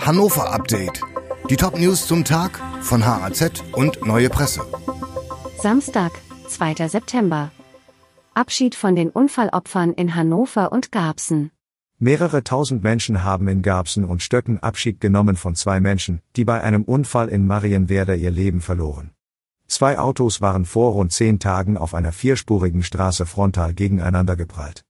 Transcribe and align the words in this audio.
Hannover 0.00 0.50
Update. 0.52 1.02
Die 1.50 1.56
Top-News 1.56 2.06
zum 2.06 2.24
Tag 2.24 2.58
von 2.80 3.04
HAZ 3.04 3.62
und 3.72 4.04
Neue 4.06 4.30
Presse. 4.30 4.62
Samstag, 5.62 6.12
2. 6.48 6.88
September. 6.88 7.52
Abschied 8.32 8.74
von 8.74 8.96
den 8.96 9.10
Unfallopfern 9.10 9.92
in 9.92 10.14
Hannover 10.14 10.72
und 10.72 10.90
Garbsen. 10.90 11.50
Mehrere 11.98 12.42
tausend 12.42 12.82
Menschen 12.82 13.24
haben 13.24 13.46
in 13.46 13.60
Garbsen 13.60 14.04
und 14.04 14.22
Stöcken 14.22 14.58
Abschied 14.62 15.00
genommen 15.00 15.36
von 15.36 15.54
zwei 15.54 15.80
Menschen, 15.80 16.22
die 16.34 16.46
bei 16.46 16.62
einem 16.62 16.84
Unfall 16.84 17.28
in 17.28 17.46
Marienwerder 17.46 18.16
ihr 18.16 18.30
Leben 18.30 18.62
verloren. 18.62 19.10
Zwei 19.66 19.98
Autos 19.98 20.40
waren 20.40 20.64
vor 20.64 20.92
rund 20.92 21.12
zehn 21.12 21.38
Tagen 21.38 21.76
auf 21.76 21.94
einer 21.94 22.12
vierspurigen 22.12 22.82
Straße 22.82 23.26
frontal 23.26 23.74
gegeneinander 23.74 24.34
geprallt. 24.34 24.82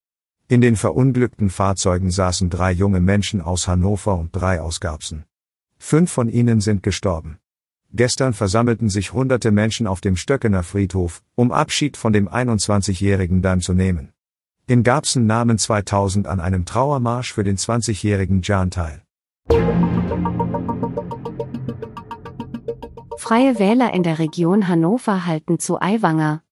In 0.51 0.61
den 0.61 0.75
verunglückten 0.75 1.48
Fahrzeugen 1.48 2.11
saßen 2.11 2.51
drei 2.51 2.73
junge 2.73 2.98
Menschen 2.98 3.41
aus 3.41 3.69
Hannover 3.69 4.19
und 4.19 4.35
drei 4.35 4.61
aus 4.61 4.80
Garbsen. 4.80 5.24
Fünf 5.79 6.11
von 6.11 6.29
ihnen 6.29 6.61
sind 6.61 6.83
gestorben. 6.83 7.38
Gestern 7.93 8.33
versammelten 8.33 8.88
sich 8.88 9.12
hunderte 9.12 9.52
Menschen 9.52 9.87
auf 9.87 10.01
dem 10.01 10.16
Stöckener 10.16 10.65
Friedhof, 10.65 11.23
um 11.37 11.52
Abschied 11.52 11.97
von 11.97 12.12
dem 12.12 12.29
21-jährigen 12.29 13.43
Daim 13.43 13.60
zu 13.60 13.74
nehmen. 13.74 14.12
In 14.66 14.83
Garbsen 14.83 15.24
nahmen 15.24 15.57
2000 15.57 16.27
an 16.27 16.41
einem 16.41 16.65
Trauermarsch 16.65 17.32
für 17.32 17.45
den 17.45 17.57
20-jährigen 17.57 18.43
Jan 18.43 18.73
teil. 18.73 19.05
Freie 23.19 23.60
Wähler 23.60 23.95
in 23.95 24.02
der 24.02 24.19
Region 24.19 24.66
Hannover 24.66 25.27
halten 25.27 25.60
zu 25.60 25.80
Aiwanger. 25.80 26.43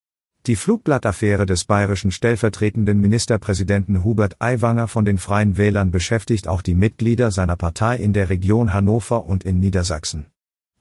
Die 0.49 0.57
Flugblattaffäre 0.57 1.45
des 1.45 1.67
bayerischen 1.67 2.11
stellvertretenden 2.11 2.99
Ministerpräsidenten 3.03 4.03
Hubert 4.03 4.37
Aiwanger 4.39 4.89
von 4.89 5.05
den 5.05 5.19
Freien 5.19 5.59
Wählern 5.59 5.91
beschäftigt 5.91 6.49
auch 6.49 6.63
die 6.63 6.75
Mitglieder 6.75 7.31
seiner 7.31 7.55
Partei 7.55 7.97
in 7.97 8.15
der 8.15 8.31
Region 8.31 8.73
Hannover 8.73 9.27
und 9.27 9.45
in 9.45 9.61
Niedersachsen. 9.61 10.25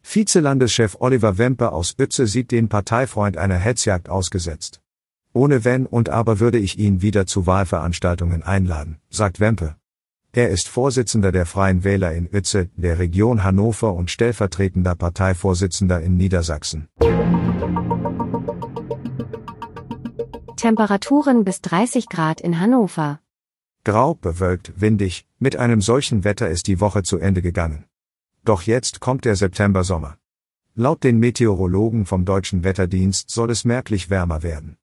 Vizelandeschef 0.01 0.95
Oliver 1.01 1.37
Wempe 1.37 1.73
aus 1.73 1.91
Bütze 1.91 2.27
sieht 2.27 2.51
den 2.51 2.69
Parteifreund 2.69 3.35
einer 3.35 3.57
Hetzjagd 3.57 4.07
ausgesetzt. 4.07 4.79
Ohne 5.33 5.65
Wenn 5.65 5.85
und 5.85 6.07
Aber 6.07 6.39
würde 6.39 6.59
ich 6.59 6.79
ihn 6.79 7.01
wieder 7.01 7.25
zu 7.25 7.45
Wahlveranstaltungen 7.45 8.43
einladen, 8.43 8.99
sagt 9.09 9.41
Wempe. 9.41 9.75
Er 10.31 10.49
ist 10.49 10.69
Vorsitzender 10.69 11.33
der 11.33 11.45
Freien 11.45 11.83
Wähler 11.83 12.13
in 12.13 12.29
Uetze, 12.31 12.69
der 12.77 12.99
Region 12.99 13.43
Hannover 13.43 13.93
und 13.93 14.11
stellvertretender 14.11 14.95
Parteivorsitzender 14.95 15.99
in 15.99 16.15
Niedersachsen. 16.15 16.87
Temperaturen 20.57 21.45
bis 21.45 21.61
30 21.61 22.09
Grad 22.09 22.41
in 22.41 22.59
Hannover. 22.59 23.19
Grau, 23.85 24.15
bewölkt, 24.15 24.73
windig, 24.75 25.25
mit 25.39 25.55
einem 25.55 25.79
solchen 25.79 26.25
Wetter 26.25 26.49
ist 26.49 26.67
die 26.67 26.81
Woche 26.81 27.03
zu 27.03 27.19
Ende 27.19 27.41
gegangen. 27.41 27.85
Doch 28.43 28.63
jetzt 28.63 28.99
kommt 28.99 29.23
der 29.23 29.35
September-Sommer. 29.35 30.17
Laut 30.75 31.03
den 31.03 31.19
Meteorologen 31.19 32.05
vom 32.05 32.25
Deutschen 32.25 32.63
Wetterdienst 32.63 33.29
soll 33.29 33.51
es 33.51 33.65
merklich 33.65 34.09
wärmer 34.09 34.43
werden. 34.43 34.77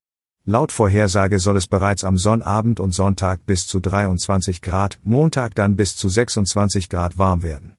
Laut 0.47 0.73
Vorhersage 0.73 1.39
soll 1.39 1.57
es 1.57 1.67
bereits 1.67 2.05
am 2.05 2.19
Sonnabend 2.19 2.81
und 2.81 2.93
Sonntag 2.93 3.45
bis 3.45 3.67
zu 3.67 3.81
23 3.81 4.63
Grad, 4.63 4.99
Montag 5.03 5.55
dann 5.55 5.77
bis 5.77 5.97
zu 5.97 6.09
26 6.09 6.89
Grad 6.89 7.19
warm 7.19 7.43
werden. 7.43 7.77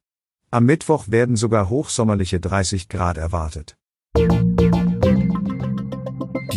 Am 0.52 0.66
Mittwoch 0.66 1.06
werden 1.08 1.36
sogar 1.36 1.70
hochsommerliche 1.70 2.40
30 2.40 2.90
Grad 2.90 3.18
erwartet. 3.18 3.78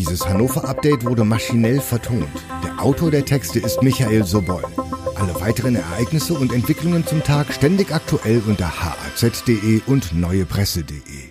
Dieses 0.09 0.27
Hannover-Update 0.27 1.05
wurde 1.05 1.23
maschinell 1.23 1.81
vertont. 1.83 2.25
Der 2.65 2.83
Autor 2.83 3.11
der 3.11 3.27
Texte 3.27 3.59
ist 3.59 3.83
Michael 3.83 4.25
Sobol. 4.25 4.63
Alle 5.17 5.39
weiteren 5.39 5.77
Ereignisse 5.77 6.33
und 6.33 6.51
Entwicklungen 6.51 7.07
zum 7.07 7.23
Tag 7.23 7.53
ständig 7.53 7.93
aktuell 7.93 8.41
unter 8.47 8.73
haz.de 8.83 9.83
und 9.87 10.15
neuepresse.de. 10.15 11.28